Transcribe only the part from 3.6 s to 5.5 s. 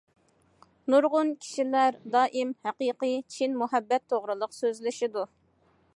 مۇھەببەت توغرىلىق سۆزلىشىدۇ.